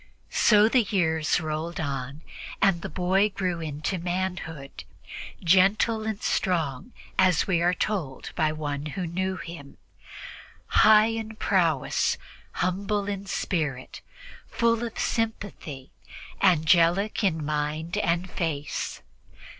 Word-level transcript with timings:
So 0.33 0.67
the 0.67 0.81
years 0.81 1.39
rolled 1.39 1.79
on, 1.79 2.23
and 2.59 2.81
the 2.81 2.89
boy 2.89 3.29
grew 3.29 3.61
into 3.61 3.99
manhood, 3.99 4.83
"gentle 5.43 6.07
and 6.07 6.19
strong," 6.23 6.91
as 7.19 7.45
we 7.45 7.61
are 7.61 7.75
told 7.75 8.31
by 8.35 8.51
one 8.51 8.87
who 8.87 9.05
knew 9.05 9.37
him, 9.37 9.77
"high 10.65 11.11
in 11.13 11.35
prowess, 11.35 12.17
humble 12.53 13.07
in 13.07 13.27
spirit, 13.27 14.01
full 14.47 14.83
of 14.83 14.97
sympathy, 14.97 15.91
angelic 16.41 17.23
in 17.23 17.45
mind 17.45 17.95
and 17.99 18.27
face." 18.31 19.03